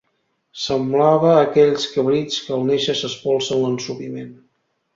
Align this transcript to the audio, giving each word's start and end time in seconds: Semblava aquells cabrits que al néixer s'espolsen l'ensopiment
Semblava 0.61 1.33
aquells 1.41 1.85
cabrits 1.93 2.41
que 2.47 2.57
al 2.57 2.67
néixer 2.73 2.99
s'espolsen 3.03 3.65
l'ensopiment 3.67 4.37